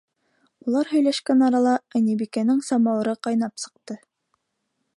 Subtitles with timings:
[0.69, 3.99] Улар һөйләшкән арала Ынйыбикәнең самауыры ҡайнап сыҡты.